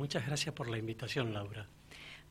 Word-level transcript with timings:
muchas 0.00 0.26
gracias 0.26 0.54
por 0.54 0.70
la 0.70 0.78
invitación, 0.78 1.34
Laura. 1.34 1.66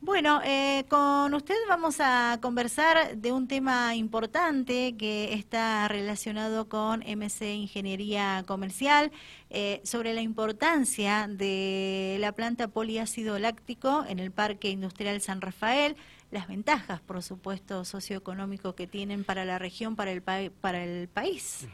Bueno, 0.00 0.40
eh, 0.44 0.86
con 0.88 1.32
usted 1.34 1.54
vamos 1.68 1.98
a 2.00 2.38
conversar 2.42 3.16
de 3.16 3.30
un 3.30 3.46
tema 3.46 3.94
importante 3.94 4.96
que 4.96 5.34
está 5.34 5.86
relacionado 5.86 6.68
con 6.68 7.02
MC 7.02 7.54
Ingeniería 7.54 8.42
Comercial, 8.44 9.12
eh, 9.50 9.80
sobre 9.84 10.12
la 10.14 10.20
importancia 10.20 11.28
de 11.28 12.16
la 12.18 12.32
planta 12.32 12.66
poliácido 12.68 13.38
láctico 13.38 14.04
en 14.08 14.18
el 14.18 14.32
Parque 14.32 14.70
Industrial 14.70 15.20
San 15.20 15.40
Rafael, 15.40 15.96
las 16.32 16.48
ventajas, 16.48 17.00
por 17.00 17.22
supuesto, 17.22 17.84
socioeconómicos 17.84 18.74
que 18.74 18.88
tienen 18.88 19.22
para 19.22 19.44
la 19.44 19.60
región, 19.60 19.94
para 19.94 20.10
el, 20.10 20.22
para 20.22 20.82
el 20.82 21.08
país. 21.08 21.68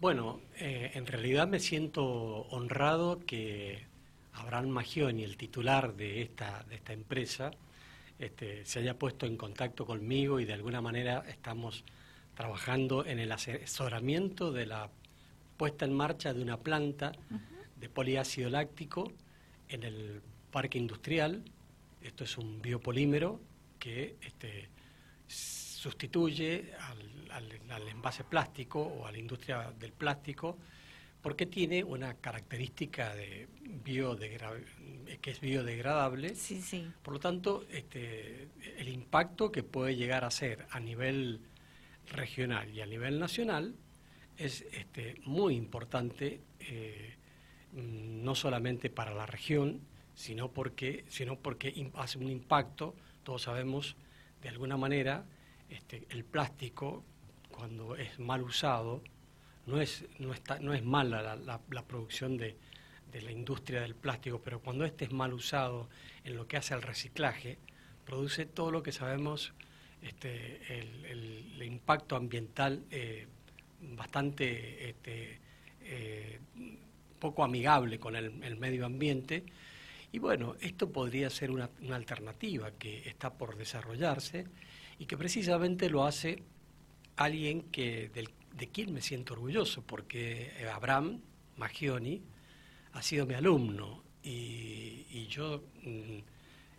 Bueno, 0.00 0.40
eh, 0.58 0.90
en 0.94 1.06
realidad 1.06 1.46
me 1.46 1.60
siento 1.60 2.02
honrado 2.50 3.20
que 3.20 3.91
Abraham 4.32 4.68
Magioni, 4.68 5.24
el 5.24 5.36
titular 5.36 5.94
de 5.94 6.22
esta, 6.22 6.64
de 6.68 6.76
esta 6.76 6.92
empresa, 6.92 7.50
este, 8.18 8.64
se 8.64 8.78
haya 8.78 8.98
puesto 8.98 9.26
en 9.26 9.36
contacto 9.36 9.84
conmigo 9.84 10.40
y 10.40 10.44
de 10.44 10.52
alguna 10.52 10.80
manera 10.80 11.24
estamos 11.28 11.84
trabajando 12.34 13.04
en 13.04 13.18
el 13.18 13.32
asesoramiento 13.32 14.52
de 14.52 14.66
la 14.66 14.90
puesta 15.56 15.84
en 15.84 15.92
marcha 15.92 16.32
de 16.32 16.42
una 16.42 16.56
planta 16.56 17.12
de 17.76 17.88
poliácido 17.88 18.48
láctico 18.48 19.12
en 19.68 19.82
el 19.82 20.22
parque 20.50 20.78
industrial. 20.78 21.44
Esto 22.00 22.24
es 22.24 22.38
un 22.38 22.62
biopolímero 22.62 23.40
que 23.78 24.16
este, 24.22 24.68
sustituye 25.26 26.72
al 27.30 27.88
envase 27.88 28.24
plástico 28.24 28.80
o 28.80 29.06
a 29.06 29.12
la 29.12 29.18
industria 29.18 29.72
del 29.78 29.92
plástico 29.92 30.56
porque 31.22 31.46
tiene 31.46 31.84
una 31.84 32.14
característica 32.14 33.14
de 33.14 33.48
que 35.20 35.30
es 35.30 35.40
biodegradable. 35.40 36.34
Sí, 36.34 36.60
sí. 36.60 36.90
Por 37.02 37.14
lo 37.14 37.20
tanto, 37.20 37.64
este, 37.70 38.48
el 38.76 38.88
impacto 38.88 39.52
que 39.52 39.62
puede 39.62 39.94
llegar 39.96 40.24
a 40.24 40.30
ser 40.30 40.66
a 40.70 40.80
nivel 40.80 41.40
regional 42.08 42.74
y 42.74 42.80
a 42.80 42.86
nivel 42.86 43.18
nacional 43.20 43.76
es 44.36 44.62
este, 44.72 45.20
muy 45.24 45.54
importante, 45.54 46.40
eh, 46.60 47.14
no 47.72 48.34
solamente 48.34 48.90
para 48.90 49.14
la 49.14 49.26
región, 49.26 49.80
sino 50.14 50.50
porque, 50.50 51.04
sino 51.08 51.38
porque 51.38 51.90
hace 51.94 52.18
un 52.18 52.30
impacto, 52.30 52.94
todos 53.22 53.42
sabemos, 53.42 53.96
de 54.42 54.48
alguna 54.48 54.76
manera, 54.76 55.24
este, 55.70 56.06
el 56.10 56.24
plástico, 56.24 57.04
cuando 57.50 57.96
es 57.96 58.18
mal 58.18 58.42
usado, 58.42 59.02
no 59.66 59.80
es, 59.80 60.04
no 60.18 60.32
está, 60.32 60.58
no 60.58 60.74
es 60.74 60.82
mala 60.84 61.36
la, 61.36 61.82
producción 61.84 62.36
de, 62.36 62.56
la 63.12 63.30
industria 63.30 63.82
del 63.82 63.94
plástico, 63.94 64.40
pero 64.42 64.60
cuando 64.60 64.84
este 64.84 65.04
es 65.04 65.12
mal 65.12 65.32
usado 65.32 65.88
en 66.24 66.36
lo 66.36 66.46
que 66.46 66.56
hace 66.56 66.74
al 66.74 66.82
reciclaje, 66.82 67.58
produce 68.04 68.46
todo 68.46 68.70
lo 68.70 68.82
que 68.82 68.92
sabemos, 68.92 69.52
este, 70.00 70.80
el, 70.80 71.62
impacto 71.62 72.16
ambiental 72.16 72.84
eh, 72.90 73.28
bastante 73.80 74.90
este, 74.90 75.38
eh, 75.82 76.40
poco 77.20 77.44
amigable 77.44 78.00
con 78.00 78.16
el, 78.16 78.56
medio 78.56 78.84
ambiente. 78.84 79.44
Y 80.10 80.18
bueno, 80.18 80.56
esto 80.60 80.90
podría 80.90 81.30
ser 81.30 81.50
una, 81.50 81.70
una 81.82 81.96
alternativa 81.96 82.72
que 82.72 83.08
está 83.08 83.32
por 83.32 83.56
desarrollarse 83.56 84.46
y 84.98 85.06
que 85.06 85.16
precisamente 85.16 85.88
lo 85.88 86.04
hace 86.04 86.42
alguien 87.16 87.62
que, 87.62 88.10
del, 88.12 88.28
de 88.56 88.68
quien 88.68 88.92
me 88.92 89.00
siento 89.00 89.34
orgulloso, 89.34 89.82
porque 89.82 90.52
Abraham 90.72 91.20
Magioni 91.56 92.22
ha 92.92 93.02
sido 93.02 93.26
mi 93.26 93.34
alumno 93.34 94.02
y, 94.22 95.26
yo 95.28 95.62
mm, 95.82 96.18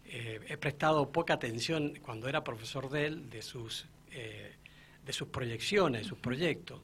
eh, 0.05 0.39
he 0.47 0.57
prestado 0.57 1.11
poca 1.11 1.33
atención 1.33 1.93
cuando 2.01 2.29
era 2.29 2.43
profesor 2.43 2.89
de 2.89 3.07
él, 3.07 3.29
de 3.29 3.41
sus, 3.41 3.87
eh, 4.11 4.53
de 5.05 5.13
sus 5.13 5.27
proyecciones, 5.29 6.03
de 6.03 6.07
sus 6.07 6.19
proyectos. 6.19 6.81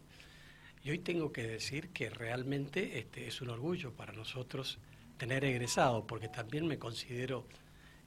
Y 0.84 0.92
hoy 0.92 1.00
tengo 1.00 1.32
que 1.32 1.46
decir 1.46 1.90
que 1.90 2.10
realmente 2.10 2.98
este, 3.00 3.28
es 3.28 3.42
un 3.42 3.50
orgullo 3.50 3.92
para 3.94 4.14
nosotros 4.14 4.80
tener 5.18 5.44
egresado, 5.44 6.08
porque 6.08 6.30
también 6.30 6.66
me 6.66 6.80
considero 6.80 7.46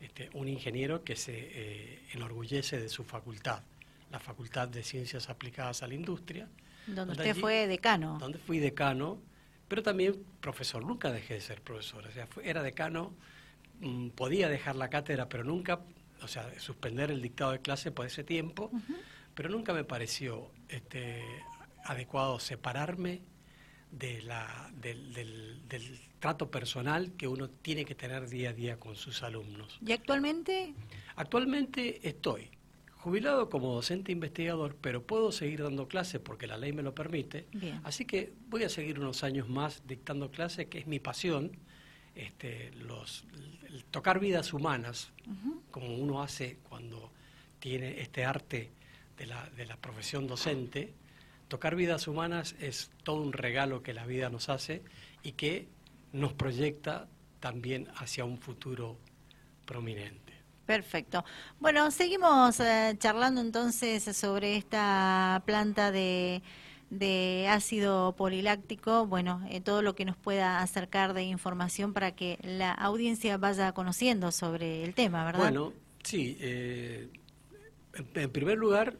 este, 0.00 0.30
un 0.32 0.48
ingeniero 0.48 1.04
que 1.04 1.14
se 1.14 1.32
eh, 1.34 2.02
enorgullece 2.12 2.80
de 2.80 2.88
su 2.88 3.04
facultad, 3.04 3.62
la 4.10 4.18
Facultad 4.18 4.68
de 4.68 4.82
Ciencias 4.82 5.28
Aplicadas 5.28 5.82
a 5.82 5.86
la 5.86 5.94
Industria, 5.94 6.48
donde 6.86 7.12
usted 7.12 7.36
fue 7.36 7.66
decano. 7.66 8.18
Donde 8.18 8.38
fui 8.38 8.58
decano, 8.58 9.18
pero 9.68 9.82
también 9.82 10.24
profesor. 10.40 10.84
Nunca 10.84 11.12
dejé 11.12 11.34
de 11.34 11.40
ser 11.40 11.62
profesor. 11.62 12.06
O 12.06 12.10
sea, 12.10 12.28
era 12.42 12.62
decano, 12.62 13.14
mm, 13.80 14.10
podía 14.10 14.48
dejar 14.48 14.76
la 14.76 14.90
cátedra, 14.90 15.28
pero 15.28 15.44
nunca, 15.44 15.80
o 16.22 16.28
sea, 16.28 16.48
suspender 16.58 17.10
el 17.10 17.22
dictado 17.22 17.52
de 17.52 17.60
clase 17.60 17.90
por 17.90 18.06
ese 18.06 18.24
tiempo, 18.24 18.70
pero 19.34 19.48
nunca 19.48 19.72
me 19.72 19.84
pareció 19.84 20.50
este, 20.68 21.22
adecuado 21.84 22.38
separarme 22.38 23.22
de 23.90 24.22
la, 24.22 24.70
del, 24.74 25.12
del, 25.14 26.00
trato 26.18 26.52
personal 26.52 27.12
que 27.12 27.26
uno 27.26 27.50
tiene 27.50 27.84
que 27.84 27.96
tener 27.96 28.28
día 28.28 28.50
a 28.50 28.52
día 28.52 28.78
con 28.78 28.94
sus 28.94 29.24
alumnos. 29.24 29.78
¿Y 29.84 29.90
actualmente? 29.90 30.72
Actualmente 31.16 32.08
estoy 32.08 32.48
jubilado 33.02 33.50
como 33.50 33.74
docente 33.74 34.12
investigador, 34.12 34.76
pero 34.80 35.02
puedo 35.02 35.32
seguir 35.32 35.64
dando 35.64 35.88
clases 35.88 36.20
porque 36.20 36.46
la 36.46 36.56
ley 36.56 36.72
me 36.72 36.84
lo 36.84 36.94
permite. 36.94 37.48
Así 37.82 38.04
que 38.04 38.32
voy 38.48 38.62
a 38.62 38.68
seguir 38.68 39.00
unos 39.00 39.24
años 39.24 39.48
más 39.48 39.82
dictando 39.88 40.30
clases, 40.30 40.66
que 40.66 40.78
es 40.78 40.86
mi 40.86 41.00
pasión, 41.00 41.50
este, 42.14 42.70
los, 42.76 43.24
tocar 43.90 44.20
vidas 44.20 44.52
humanas, 44.52 45.12
como 45.72 45.96
uno 45.96 46.22
hace 46.22 46.58
cuando 46.68 47.10
tiene 47.58 48.00
este 48.00 48.24
arte 48.24 48.70
de 49.16 49.26
la, 49.26 49.50
de 49.50 49.66
la 49.66 49.76
profesión 49.76 50.28
docente. 50.28 50.94
Tocar 51.48 51.74
vidas 51.74 52.06
humanas 52.06 52.54
es 52.60 52.92
todo 53.02 53.20
un 53.20 53.32
regalo 53.32 53.82
que 53.82 53.94
la 53.94 54.06
vida 54.06 54.30
nos 54.30 54.48
hace 54.48 54.84
y 55.24 55.32
que 55.32 55.66
nos 56.12 56.34
proyecta 56.34 57.08
también 57.40 57.88
hacia 57.96 58.24
un 58.24 58.38
futuro 58.38 58.96
prominente. 59.66 60.21
Perfecto. 60.66 61.24
Bueno, 61.60 61.90
seguimos 61.90 62.60
eh, 62.60 62.94
charlando 62.98 63.40
entonces 63.40 64.04
sobre 64.16 64.56
esta 64.56 65.42
planta 65.44 65.90
de, 65.90 66.42
ácido 67.48 68.14
poliláctico, 68.16 69.06
bueno, 69.06 69.44
eh, 69.50 69.60
todo 69.60 69.82
lo 69.82 69.94
que 69.94 70.04
nos 70.04 70.16
pueda 70.16 70.60
acercar 70.60 71.14
de 71.14 71.24
información 71.24 71.92
para 71.92 72.14
que 72.14 72.38
la 72.42 72.72
audiencia 72.72 73.36
vaya 73.38 73.72
conociendo 73.72 74.30
sobre 74.30 74.84
el 74.84 74.94
tema, 74.94 75.24
¿verdad? 75.24 75.40
Bueno, 75.40 75.72
sí. 76.04 76.36
Eh, 76.40 77.08
en, 78.14 78.30
primer 78.30 78.56
lugar, 78.56 78.96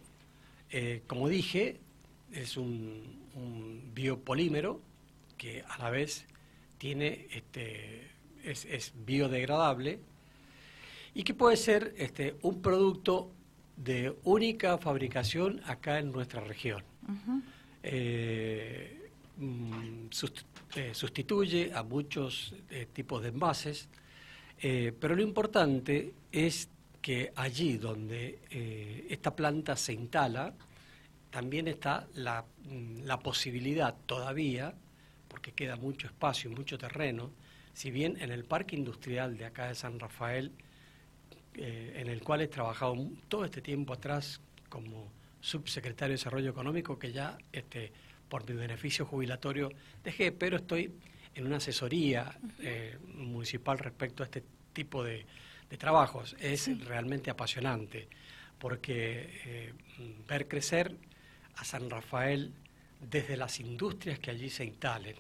como 1.07 1.29
dije, 1.29 1.81
es 2.33 2.57
un, 2.57 3.23
biopolímero 3.95 4.81
que 5.39 5.65
a 5.69 5.79
la 5.79 5.91
vez 5.91 6.27
tiene, 6.79 7.29
este, 7.31 8.11
es, 8.43 8.65
es 8.65 8.93
biodegradable 9.07 10.01
y 11.15 11.23
que 11.23 11.35
puede 11.35 11.57
ser 11.57 11.95
este, 11.97 12.37
un 12.43 12.63
producto 12.63 13.31
de 13.77 14.17
única 14.25 14.79
fabricación 14.79 15.61
acá 15.67 15.99
en 15.99 16.13
nuestra 16.13 16.41
región. 16.41 16.83
Eh, 17.83 19.11
mm, 19.37 20.07
eh, 20.77 20.91
sustituye 20.95 21.73
a 21.75 21.83
muchos 21.83 22.55
eh, 22.71 22.87
tipos 22.93 23.23
de 23.23 23.29
envases, 23.29 23.89
pero 25.01 25.17
lo 25.17 25.23
importante 25.23 26.15
es 26.31 26.69
que 27.01 27.33
allí 27.35 27.79
donde 27.79 28.39
esta 29.09 29.35
planta 29.35 29.75
se 29.75 29.93
instala, 29.93 30.55
también 31.31 31.67
está 31.67 32.07
la, 32.15 32.45
mm, 32.65 33.03
la 33.03 33.19
posibilidad 33.19 33.97
todavía, 34.07 34.73
porque 35.27 35.51
queda 35.51 35.75
mucho 35.75 36.07
espacio 36.07 36.49
y 36.49 36.55
mucho 36.55 36.79
terreno, 36.79 37.33
si 37.73 37.91
bien 37.91 38.17
en 38.21 38.31
el 38.31 38.45
parque 38.45 38.77
industrial 38.77 39.37
de 39.37 39.47
acá 39.47 39.67
de 39.67 39.75
San 39.75 39.99
Rafael 39.99 40.53
eh, 41.55 41.95
en 41.97 42.09
el 42.09 42.23
cual 42.23 42.41
he 42.41 42.49
trabajado 42.49 42.97
todo 43.29 43.45
este 43.45 43.61
tiempo 43.61 43.93
atrás 43.93 44.41
como 44.69 45.13
subsecretario 45.41 46.13
de 46.13 46.19
Desarrollo 46.19 46.51
Económico, 46.51 46.99
que 46.99 47.13
ya 47.13 47.37
este, 47.53 47.93
por 48.29 48.49
mi 48.49 48.55
beneficio 48.55 49.05
jubilatorio 49.05 49.71
dejé, 50.03 50.33
pero 50.33 50.57
estoy 50.57 50.93
en 51.35 51.47
una 51.47 51.57
asesoría 51.57 52.39
eh, 52.61 52.97
municipal 53.15 53.79
respecto 53.79 54.23
a 54.23 54.27
este 54.27 54.43
tipo 54.73 55.05
de, 55.05 55.27
trabajos. 55.79 56.37
Es 56.39 56.69
realmente 56.87 57.31
apasionante, 57.31 58.07
porque 58.59 59.41
eh, 59.47 59.73
ver 60.29 60.47
crecer 60.47 60.95
a 61.57 61.65
San 61.65 61.89
Rafael 61.89 62.53
desde 63.01 63.39
las 63.39 63.59
industrias 63.59 64.19
que 64.19 64.31
allí 64.31 64.51
se 64.51 64.67
instalen 64.67 65.17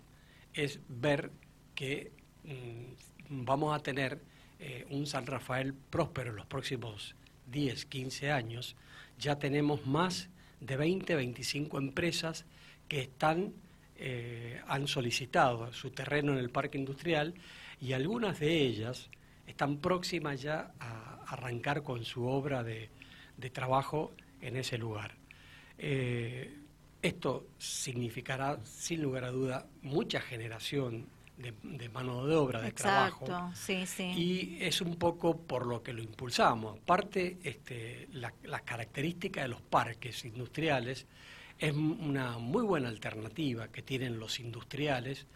es 0.53 0.79
ver 0.89 1.31
que 1.75 2.13
mm, 2.45 3.45
vamos 3.45 3.75
a 3.75 3.83
tener 3.83 4.21
eh, 4.65 4.87
un 4.91 5.07
San 5.07 5.27
Rafael 5.27 5.75
próspero 5.75 6.31
en 6.31 6.37
los 6.37 6.47
próximos 6.47 7.17
10, 7.51 7.85
15 7.87 8.31
años, 8.31 8.77
ya 9.19 9.37
tenemos 9.37 9.89
más 9.89 10.29
de 10.61 10.77
20, 10.77 11.17
25 11.17 11.79
empresas 11.79 12.45
que 12.87 13.01
están, 13.01 13.53
eh, 13.97 14.61
han 14.69 14.87
solicitado 14.87 15.73
su 15.73 15.91
terreno 15.91 16.33
en 16.33 16.39
el 16.39 16.51
parque 16.51 16.79
industrial 16.79 17.35
y 17.81 17.93
algunas 17.93 18.39
de 18.39 18.61
ellas 18.61 19.11
están 19.49 19.79
próximas 19.79 20.41
ya 20.41 20.73
a 20.79 21.25
arrancar 21.27 21.83
con 21.83 22.05
su 22.05 22.25
obra 22.29 22.63
de, 22.63 22.89
trabajo 23.53 24.13
en 24.41 24.57
ese 24.57 24.79
lugar. 24.79 25.17
Eh, 25.77 26.57
esto 27.03 27.49
significará, 27.59 28.61
sin 28.65 29.03
lugar 29.03 29.25
a 29.25 29.33
duda, 29.33 29.67
mucha 29.83 30.21
generación 30.21 31.09
de, 31.37 31.89
mano 31.89 32.27
de 32.27 32.37
obra, 32.37 32.61
de 32.61 32.69
Exacto, 32.69 33.25
trabajo. 33.25 33.53
Sí, 33.57 33.87
sí. 33.87 34.05
Y 34.05 34.59
es 34.61 34.81
un 34.81 34.97
poco 34.97 35.37
por 35.37 35.67
lo 35.67 35.83
que 35.83 35.93
lo 35.93 36.03
impulsamos. 36.03 36.79
Aparte, 36.79 37.39
este, 37.43 38.09
la, 38.13 38.33
las 38.45 38.63
características 38.63 39.45
de 39.45 39.49
los 39.49 39.61
parques 39.63 40.25
industriales 40.25 41.07
es 41.59 41.73
una 41.75 42.39
muy 42.39 42.63
buena 42.63 42.89
alternativa 42.89 43.69
que 43.69 43.83
tienen 43.83 44.19
los 44.19 44.41
industriales, 44.41 45.27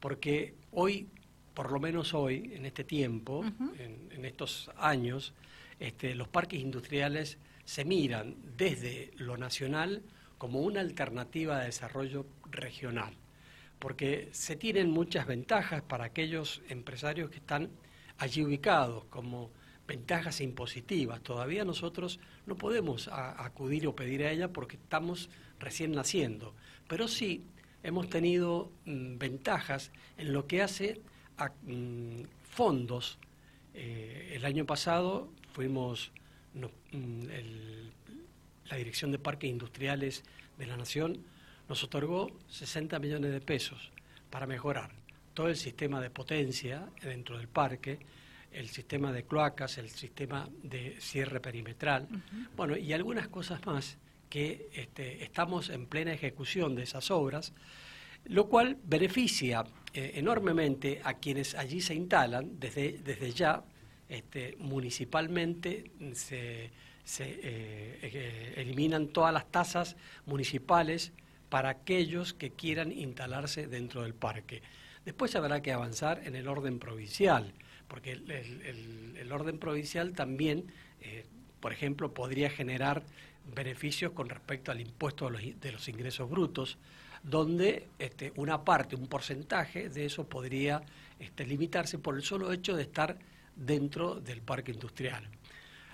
porque 0.00 0.54
hoy, 0.72 1.08
por 1.54 1.70
lo 1.70 1.80
menos 1.80 2.14
hoy, 2.14 2.52
en 2.54 2.66
este 2.66 2.84
tiempo, 2.84 3.44
en, 3.78 4.24
estos 4.24 4.70
años, 4.76 5.34
este, 5.78 6.14
los 6.14 6.28
parques 6.28 6.60
industriales 6.60 7.38
se 7.64 7.84
miran 7.84 8.36
desde 8.56 9.12
lo 9.16 9.36
nacional 9.36 10.02
como 10.38 10.60
una 10.60 10.80
alternativa 10.80 11.60
de 11.60 11.66
desarrollo 11.66 12.26
regional 12.50 13.16
porque 13.78 14.28
se 14.32 14.56
tienen 14.56 14.90
muchas 14.90 15.26
ventajas 15.26 15.82
para 15.82 16.04
aquellos 16.04 16.62
empresarios 16.68 17.30
que 17.30 17.36
están 17.36 17.70
allí 18.18 18.42
ubicados, 18.42 19.04
como 19.06 19.50
ventajas 19.86 20.40
impositivas. 20.40 21.22
Todavía 21.22 21.64
nosotros 21.64 22.18
no 22.46 22.56
podemos 22.56 23.08
acudir 23.08 23.86
o 23.86 23.94
pedir 23.94 24.24
a 24.24 24.30
ella 24.30 24.52
porque 24.52 24.76
estamos 24.76 25.28
recién 25.60 25.92
naciendo, 25.92 26.54
pero 26.88 27.08
sí 27.08 27.44
hemos 27.82 28.08
tenido 28.08 28.72
mm, 28.84 29.18
ventajas 29.18 29.92
en 30.18 30.32
lo 30.32 30.46
que 30.46 30.62
hace 30.62 31.00
a 31.38 31.52
mm, 31.62 32.24
fondos. 32.48 33.18
Eh, 33.74 34.32
el 34.34 34.44
año 34.44 34.64
pasado 34.64 35.30
fuimos 35.52 36.12
mm, 36.54 37.26
la 38.68 38.76
Dirección 38.76 39.12
de 39.12 39.18
Parques 39.18 39.50
Industriales 39.50 40.24
de 40.58 40.66
la 40.66 40.76
Nación 40.76 41.24
nos 41.68 41.82
otorgó 41.84 42.30
60 42.48 42.98
millones 42.98 43.32
de 43.32 43.40
pesos 43.40 43.90
para 44.30 44.46
mejorar 44.46 44.90
todo 45.34 45.48
el 45.48 45.56
sistema 45.56 46.00
de 46.00 46.10
potencia 46.10 46.88
dentro 47.02 47.36
del 47.36 47.48
parque, 47.48 47.98
el 48.52 48.68
sistema 48.68 49.12
de 49.12 49.24
cloacas, 49.24 49.76
el 49.76 49.90
sistema 49.90 50.48
de 50.62 50.96
cierre 51.00 51.40
perimetral, 51.40 52.08
bueno, 52.56 52.76
y 52.76 52.92
algunas 52.92 53.28
cosas 53.28 53.64
más 53.66 53.98
que 54.30 54.68
este, 54.72 55.22
estamos 55.22 55.68
en 55.68 55.86
plena 55.86 56.12
ejecución 56.12 56.74
de 56.74 56.84
esas 56.84 57.10
obras, 57.10 57.52
lo 58.24 58.48
cual 58.48 58.78
beneficia 58.84 59.64
eh, 59.92 60.12
enormemente 60.14 61.00
a 61.04 61.14
quienes 61.14 61.54
allí 61.54 61.80
se 61.80 61.94
instalan 61.94 62.58
desde, 62.58 62.98
desde 62.98 63.32
ya. 63.32 63.62
Este, 64.08 64.56
municipalmente 64.60 65.90
se, 66.12 66.70
se 67.02 67.24
eh, 67.24 67.98
eh, 68.02 68.54
eliminan 68.56 69.08
todas 69.08 69.34
las 69.34 69.50
tasas 69.50 69.96
municipales 70.26 71.12
para 71.48 71.70
aquellos 71.70 72.34
que 72.34 72.50
quieran 72.50 72.92
instalarse 72.92 73.66
dentro 73.66 74.02
del 74.02 74.14
parque. 74.14 74.62
Después 75.04 75.36
habrá 75.36 75.62
que 75.62 75.72
avanzar 75.72 76.22
en 76.24 76.34
el 76.34 76.48
orden 76.48 76.78
provincial, 76.78 77.52
porque 77.88 78.12
el, 78.12 79.32
orden 79.32 79.58
provincial 79.58 80.12
también, 80.12 80.66
eh, 81.00 81.24
por 81.60 81.72
ejemplo, 81.72 82.12
podría 82.12 82.50
generar 82.50 83.04
beneficios 83.54 84.12
con 84.12 84.28
respecto 84.28 84.72
al 84.72 84.80
impuesto 84.80 85.30
de 85.30 85.72
los, 85.72 85.88
ingresos 85.88 86.28
brutos, 86.28 86.78
donde 87.22 87.88
este, 87.98 88.32
una 88.36 88.64
parte, 88.64 88.96
un 88.96 89.06
porcentaje 89.06 89.88
de 89.88 90.06
eso 90.06 90.28
podría 90.28 90.82
este, 91.20 91.46
limitarse 91.46 91.98
por 91.98 92.16
el 92.16 92.22
solo 92.22 92.52
hecho 92.52 92.76
de 92.76 92.82
estar 92.82 93.18
dentro 93.54 94.16
del 94.16 94.42
parque 94.42 94.72
industrial. 94.72 95.28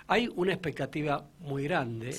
Hay 0.07 0.29
una 0.35 0.53
expectativa 0.53 1.25
muy 1.39 1.63
grande. 1.63 2.09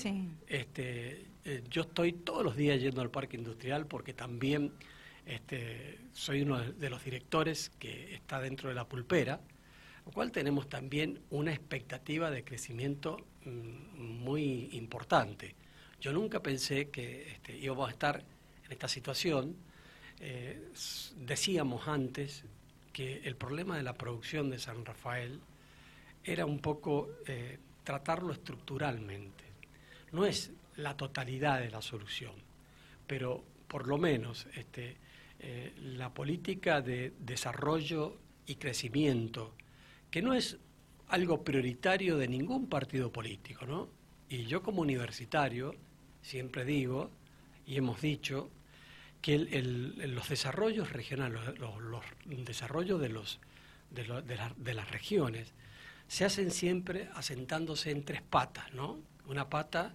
Este, 0.46 1.26
eh, 1.44 1.62
yo 1.68 1.82
estoy 1.82 2.12
todos 2.12 2.42
los 2.42 2.56
días 2.56 2.80
yendo 2.80 3.00
al 3.00 3.10
parque 3.10 3.36
industrial 3.36 3.86
porque 3.86 4.14
también 4.14 4.72
este, 5.26 5.98
soy 6.12 6.42
uno 6.42 6.60
de 6.60 6.90
los 6.90 7.04
directores 7.04 7.70
que 7.78 8.14
está 8.14 8.40
dentro 8.40 8.68
de 8.68 8.74
la 8.74 8.86
pulpera, 8.86 9.40
lo 10.06 10.12
cual 10.12 10.32
tenemos 10.32 10.68
también 10.68 11.20
una 11.30 11.52
expectativa 11.52 12.30
de 12.30 12.44
crecimiento 12.44 13.18
mm, 13.44 14.22
muy 14.22 14.70
importante. 14.72 15.54
Yo 16.00 16.12
nunca 16.12 16.42
pensé 16.42 16.90
que 16.90 17.32
este, 17.32 17.56
íbamos 17.56 17.88
a 17.88 17.92
estar 17.92 18.24
en 18.64 18.72
esta 18.72 18.88
situación. 18.88 19.56
Eh, 20.20 20.70
decíamos 21.16 21.88
antes 21.88 22.44
que 22.92 23.22
el 23.24 23.36
problema 23.36 23.76
de 23.76 23.82
la 23.82 23.94
producción 23.94 24.50
de 24.50 24.58
San 24.58 24.84
Rafael 24.84 25.40
era 26.22 26.46
un 26.46 26.60
poco 26.60 27.10
eh, 27.26 27.58
tratarlo 27.82 28.32
estructuralmente. 28.32 29.44
No 30.12 30.24
es 30.24 30.52
la 30.76 30.96
totalidad 30.96 31.60
de 31.60 31.70
la 31.70 31.82
solución, 31.82 32.32
pero 33.06 33.44
por 33.68 33.86
lo 33.86 33.98
menos 33.98 34.46
este, 34.54 34.96
eh, 35.40 35.72
la 35.76 36.12
política 36.12 36.80
de 36.80 37.12
desarrollo 37.18 38.18
y 38.46 38.56
crecimiento, 38.56 39.54
que 40.10 40.22
no 40.22 40.34
es 40.34 40.58
algo 41.08 41.44
prioritario 41.44 42.16
de 42.16 42.28
ningún 42.28 42.68
partido 42.68 43.12
político, 43.12 43.66
¿no? 43.66 43.88
Y 44.28 44.44
yo 44.46 44.62
como 44.62 44.82
universitario 44.82 45.74
siempre 46.22 46.64
digo, 46.64 47.10
y 47.66 47.76
hemos 47.76 48.00
dicho, 48.00 48.50
que 49.20 49.38
los 49.38 50.28
desarrollos 50.28 50.92
regionales, 50.92 51.58
los, 51.58 52.04
desarrollos 52.44 53.00
de, 53.00 53.08
los, 53.08 53.40
de 53.90 54.74
las 54.74 54.90
regiones, 54.90 55.54
se 56.08 56.24
hacen 56.24 56.50
siempre 56.50 57.08
asentándose 57.14 57.90
en 57.90 58.04
tres 58.04 58.20
patas, 58.20 58.72
¿no? 58.74 58.98
Una 59.26 59.48
pata 59.48 59.92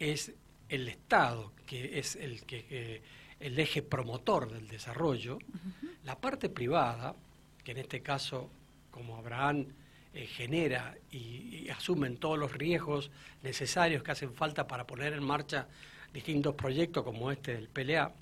es 0.00 0.32
el 0.68 0.88
Estado, 0.88 1.52
que 1.66 2.00
es 2.00 2.16
el, 2.16 2.42
que, 2.42 3.02
el 3.38 3.58
eje 3.58 3.82
promotor 3.82 4.52
del 4.52 4.66
desarrollo, 4.66 5.38
la 6.04 6.20
parte 6.20 6.48
privada, 6.48 7.14
que 7.62 7.72
en 7.72 7.78
este 7.78 8.02
caso, 8.02 8.50
como 8.90 9.16
Abraham 9.16 9.66
eh, 10.12 10.26
genera 10.26 10.96
y, 11.10 11.68
asumen 11.68 12.16
todos 12.16 12.38
los 12.38 12.52
riesgos 12.52 13.12
necesarios 13.42 14.02
que 14.02 14.10
hacen 14.10 14.34
falta 14.34 14.66
para 14.66 14.86
poner 14.86 15.12
en 15.12 15.22
marcha 15.22 15.68
distintos 16.12 16.54
proyectos 16.56 17.04
como 17.04 17.30
este 17.30 17.54
del 17.54 17.68
PLA, 17.68 18.12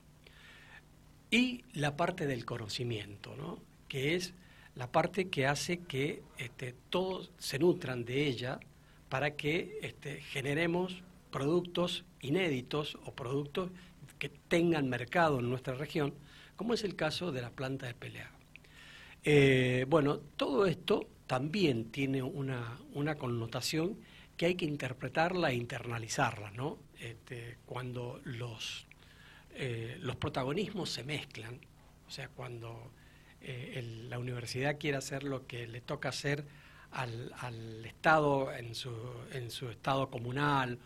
y 1.30 1.64
la 1.72 1.96
parte 1.96 2.26
del 2.26 2.44
conocimiento, 2.44 3.34
¿no? 3.36 3.58
que 3.88 4.14
es 4.14 4.34
la 4.74 4.90
parte 4.90 5.28
que 5.28 5.46
hace 5.46 5.80
que 5.80 6.22
este, 6.36 6.74
todos 6.90 7.32
se 7.38 7.58
nutran 7.58 8.04
de 8.04 8.26
ella 8.26 8.60
para 9.08 9.32
que 9.32 9.78
este, 9.82 10.20
generemos 10.20 11.02
productos 11.30 12.04
inéditos 12.20 12.98
o 13.04 13.12
productos 13.12 13.70
que 14.18 14.28
tengan 14.28 14.88
mercado 14.88 15.38
en 15.40 15.48
nuestra 15.48 15.74
región, 15.74 16.14
como 16.56 16.74
es 16.74 16.84
el 16.84 16.96
caso 16.96 17.32
de 17.32 17.42
la 17.42 17.50
planta 17.50 17.86
de 17.86 17.94
pelea. 17.94 18.30
Eh, 19.24 19.86
bueno, 19.88 20.18
todo 20.18 20.66
esto 20.66 21.08
también 21.26 21.90
tiene 21.90 22.22
una, 22.22 22.78
connotación 23.18 23.96
que 24.36 24.46
hay 24.46 24.54
que 24.54 24.64
interpretarla 24.64 25.50
e 25.50 25.54
internalizarla, 25.54 26.50
¿no? 26.52 26.78
Este, 26.98 27.58
cuando 27.66 28.20
los, 28.24 28.86
eh, 29.54 29.96
los 30.00 30.16
protagonismos 30.16 30.90
se 30.90 31.04
mezclan, 31.04 31.60
o 32.06 32.10
sea, 32.10 32.28
cuando 32.28 32.90
eh, 33.40 34.06
la 34.08 34.18
universidad 34.18 34.78
quiere 34.78 34.96
hacer 34.96 35.24
lo 35.24 35.46
que 35.46 35.66
le 35.66 35.80
toca 35.80 36.08
hacer 36.08 36.44
al, 36.92 37.32
al 37.38 37.84
Estado 37.84 38.52
en 38.52 38.74
su, 38.74 38.92
en 39.32 39.50
su 39.50 39.68
estado 39.68 40.10
comunal 40.10 40.78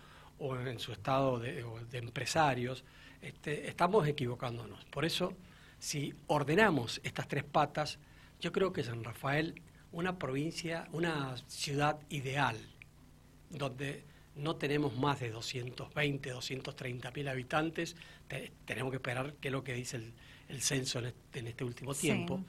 o 0.43 0.59
en 0.59 0.81
su 0.81 0.91
estado 0.91 1.39
de, 1.39 1.65
empresarios, 1.93 2.85
este, 3.21 3.69
estamos 3.69 4.09
equivocándonos. 4.09 4.85
Por 4.87 5.05
eso, 5.05 5.35
si 5.79 6.13
ordenamos 6.27 7.01
estas 7.05 7.29
tres 7.29 7.45
patas, 7.45 8.01
yo 8.41 8.51
creo 8.51 8.73
que 8.73 8.83
San 8.83 9.05
Rafael, 9.05 9.63
una 9.93 10.19
provincia, 10.19 10.89
una 10.91 11.37
ciudad 11.47 12.01
ideal, 12.09 12.57
donde 13.51 14.03
no 14.35 14.57
tenemos 14.57 14.97
más 14.97 15.21
de 15.21 15.31
220, 15.31 16.31
230 16.31 17.11
mil 17.13 17.29
habitantes, 17.29 17.95
tenemos 18.65 18.91
que 18.91 18.97
esperar 18.97 19.35
qué 19.41 19.49
es 19.49 19.53
lo 19.53 19.63
que 19.63 19.75
dice 19.75 19.99
el, 20.49 20.61
censo 20.61 20.99
en 20.99 21.47
este, 21.47 21.65
último 21.65 21.95
tiempo, 21.95 22.45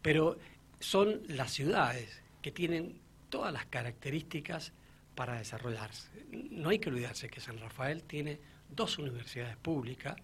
pero 0.00 0.38
son 0.80 1.20
las 1.28 1.52
ciudades 1.52 2.22
que 2.40 2.52
tienen 2.52 3.00
todas 3.28 3.52
las 3.52 3.66
características 3.66 4.72
para 5.14 5.38
desarrollarse. 5.38 6.08
No 6.50 6.70
hay 6.70 6.78
que 6.78 6.90
olvidarse 6.90 7.28
que 7.28 7.40
San 7.40 7.58
Rafael 7.58 8.02
tiene 8.02 8.38
dos 8.68 8.98
universidades 8.98 9.56
públicas 9.56 10.16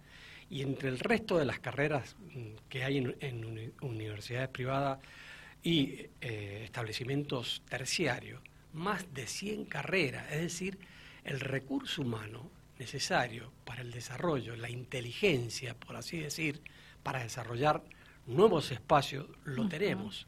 y 0.49 0.61
entre 0.61 0.89
el 0.89 0.99
resto 0.99 1.37
de 1.37 1.45
las 1.45 1.59
carreras 1.59 2.15
mm, 2.33 2.67
que 2.69 2.83
hay 2.83 2.97
en, 2.97 3.73
universidades 3.81 4.49
privadas 4.49 4.99
y 5.63 6.07
eh, 6.21 6.61
establecimientos 6.65 7.61
terciarios, 7.69 8.41
más 8.73 9.13
de 9.13 9.27
100 9.27 9.65
carreras, 9.65 10.31
es 10.31 10.41
decir, 10.41 10.77
el 11.23 11.39
recurso 11.39 12.01
humano 12.01 12.49
necesario 12.79 13.51
para 13.63 13.81
el 13.81 13.91
desarrollo, 13.91 14.55
la 14.55 14.69
inteligencia, 14.69 15.75
por 15.75 15.95
así 15.95 16.17
decir, 16.17 16.61
para 17.03 17.21
desarrollar 17.21 17.83
nuevos 18.25 18.71
espacios, 18.71 19.27
lo 19.43 19.67
tenemos. 19.67 20.27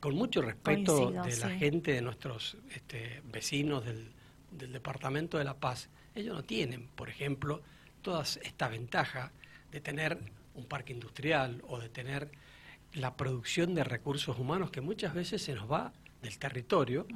Con 0.00 0.14
mucho 0.14 0.42
respeto 0.42 1.10
de 1.10 1.36
la 1.36 1.50
gente, 1.50 1.92
de 1.92 2.02
nuestros 2.02 2.56
este, 2.74 3.22
vecinos 3.24 3.84
del, 3.84 4.12
del 4.50 4.72
Departamento 4.72 5.38
de 5.38 5.44
La 5.44 5.54
Paz, 5.54 5.88
ellos 6.14 6.34
no 6.34 6.42
tienen, 6.42 6.88
por 6.88 7.08
ejemplo, 7.08 7.62
toda 8.02 8.22
esta 8.22 8.68
ventaja 8.68 9.32
de 9.70 9.80
tener 9.80 10.18
un 10.54 10.66
parque 10.66 10.92
industrial 10.92 11.62
o 11.68 11.78
de 11.78 11.88
tener 11.88 12.30
la 12.92 13.16
producción 13.16 13.74
de 13.74 13.84
recursos 13.84 14.38
humanos 14.38 14.70
que 14.70 14.80
muchas 14.80 15.14
veces 15.14 15.42
se 15.42 15.54
nos 15.54 15.70
va 15.70 15.92
del 16.22 16.38
territorio 16.38 17.06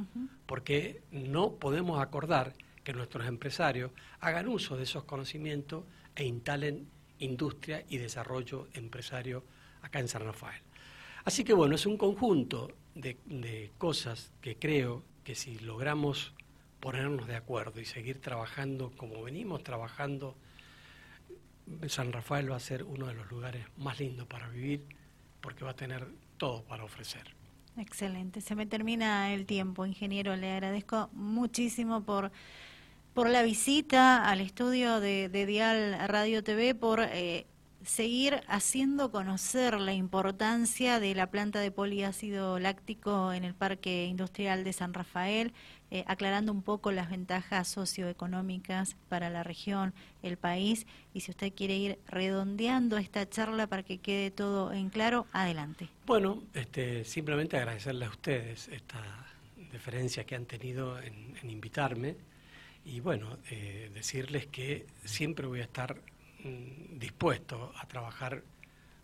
porque 0.46 1.02
no 1.10 1.56
podemos 1.56 2.00
acordar 2.00 2.54
que 2.84 2.92
nuestros 2.92 3.26
empresarios 3.26 3.90
hagan 4.20 4.48
uso 4.48 4.76
de 4.76 4.84
esos 4.84 5.04
conocimientos 5.04 5.84
e 6.14 6.24
instalen 6.24 6.86
industria 7.18 7.84
y 7.88 7.98
desarrollo 7.98 8.68
empresario 8.74 9.44
acá 9.82 9.98
en 10.00 10.08
San 10.08 10.24
Rafael. 10.24 10.60
Así 11.24 11.44
que 11.44 11.54
bueno, 11.54 11.74
es 11.74 11.86
un 11.86 11.96
conjunto 11.96 12.70
de, 12.94 13.18
de 13.26 13.72
cosas 13.78 14.32
que 14.40 14.56
creo 14.56 15.02
que 15.24 15.34
si 15.34 15.58
logramos 15.58 16.34
ponernos 16.80 17.26
de 17.26 17.36
acuerdo 17.36 17.80
y 17.80 17.86
seguir 17.86 18.20
trabajando 18.20 18.92
como 18.96 19.22
venimos 19.22 19.62
trabajando, 19.62 20.36
San 21.88 22.12
Rafael 22.12 22.50
va 22.50 22.56
a 22.56 22.60
ser 22.60 22.84
uno 22.84 23.06
de 23.06 23.14
los 23.14 23.30
lugares 23.30 23.66
más 23.78 23.98
lindos 24.00 24.26
para 24.26 24.48
vivir 24.48 24.84
porque 25.40 25.64
va 25.64 25.70
a 25.70 25.76
tener 25.76 26.06
todo 26.36 26.62
para 26.64 26.84
ofrecer. 26.84 27.34
Excelente, 27.76 28.40
se 28.40 28.54
me 28.54 28.66
termina 28.66 29.32
el 29.32 29.46
tiempo, 29.46 29.84
ingeniero. 29.84 30.36
Le 30.36 30.52
agradezco 30.52 31.10
muchísimo 31.12 32.02
por, 32.02 32.30
por 33.14 33.28
la 33.28 33.42
visita 33.42 34.28
al 34.28 34.40
estudio 34.40 35.00
de, 35.00 35.28
Dial 35.46 36.08
Radio 36.08 36.44
TV, 36.44 36.74
por 36.74 37.00
eh, 37.00 37.46
seguir 37.84 38.42
haciendo 38.48 39.10
conocer 39.10 39.78
la 39.78 39.92
importancia 39.92 41.00
de 41.00 41.14
la 41.14 41.30
planta 41.30 41.60
de 41.60 41.70
poliácido 41.70 42.58
láctico 42.58 43.32
en 43.32 43.44
el 43.44 43.54
Parque 43.54 44.06
Industrial 44.06 44.64
de 44.64 44.72
San 44.72 44.94
Rafael, 44.94 45.52
eh, 45.90 46.04
aclarando 46.06 46.50
un 46.50 46.62
poco 46.62 46.92
las 46.92 47.10
ventajas 47.10 47.68
socioeconómicas 47.68 48.96
para 49.08 49.30
la 49.30 49.42
región, 49.42 49.94
el 50.22 50.36
país. 50.36 50.86
Y 51.12 51.20
si 51.20 51.30
usted 51.30 51.52
quiere 51.54 51.76
ir 51.76 51.98
redondeando 52.06 52.96
esta 52.96 53.28
charla 53.28 53.66
para 53.66 53.82
que 53.82 53.98
quede 53.98 54.30
todo 54.30 54.72
en 54.72 54.88
claro, 54.88 55.26
adelante. 55.32 55.88
Bueno, 56.06 56.42
este, 56.54 57.04
simplemente 57.04 57.56
agradecerle 57.56 58.06
a 58.06 58.10
ustedes 58.10 58.68
esta 58.68 59.02
deferencia 59.70 60.24
que 60.24 60.34
han 60.34 60.46
tenido 60.46 60.98
en, 61.00 61.34
invitarme 61.42 62.16
y 62.84 63.00
bueno, 63.00 63.38
eh, 63.50 63.90
decirles 63.92 64.46
que 64.46 64.86
siempre 65.04 65.46
voy 65.46 65.60
a 65.60 65.64
estar 65.64 66.00
dispuesto 66.90 67.72
a 67.76 67.86
trabajar 67.86 68.42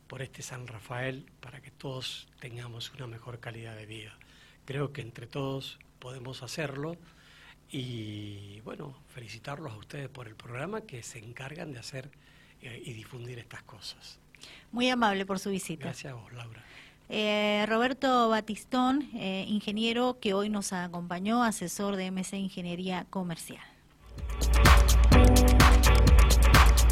por 0.07 0.23
este 0.23 0.43
San 0.43 0.67
Rafael 0.67 1.27
para 1.41 1.61
que 1.61 1.71
todos 1.71 2.29
tengamos 2.41 2.93
una 2.95 3.07
mejor 3.07 3.41
calidad 3.41 3.77
de 3.77 3.87
vida. 3.87 4.17
Creo 4.65 4.93
que 4.93 5.03
entre 5.03 5.27
todos 5.27 5.79
podemos 5.99 6.43
hacerlo 6.43 6.97
y 7.71 8.61
bueno, 8.63 8.97
felicitarlos 9.15 9.73
a 9.73 9.77
ustedes 9.77 10.09
por 10.09 10.27
el 10.27 10.35
programa 10.35 10.81
que 10.81 11.03
se 11.03 11.19
encargan 11.19 11.73
de 11.73 11.79
hacer 11.79 12.11
eh, 12.63 12.83
y 12.85 12.93
difundir 12.93 13.39
estas 13.39 13.63
cosas. 13.63 14.19
Muy 14.73 14.89
amable 14.89 15.25
por 15.27 15.39
su 15.39 15.51
visita. 15.51 15.85
Gracias 15.85 16.13
a 16.13 16.17
vos, 16.17 16.33
Laura. 16.33 16.63
Eh, 17.09 17.65
Roberto 17.69 18.29
Batistón, 18.29 19.11
eh, 19.15 19.45
ingeniero 19.49 20.19
que 20.21 20.33
hoy 20.33 20.49
nos 20.49 20.73
acompañó, 20.73 21.43
asesor 21.43 21.97
de 21.97 22.11
MC 22.11 22.37
Ingeniería 22.37 23.07
Comercial. 23.11 23.65